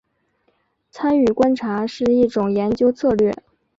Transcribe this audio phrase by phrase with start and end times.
[0.89, 3.31] 参与观察是一种研究策略。